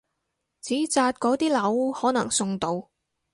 [0.63, 2.89] 紙紮嗰啲樓可能送到！